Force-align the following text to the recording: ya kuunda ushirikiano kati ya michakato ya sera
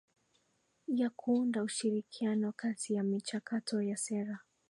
ya 0.87 1.09
kuunda 1.09 1.63
ushirikiano 1.63 2.51
kati 2.51 2.93
ya 2.93 3.03
michakato 3.03 3.81
ya 3.81 3.97
sera 3.97 4.39